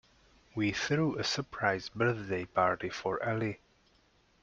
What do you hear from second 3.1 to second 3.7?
Ali.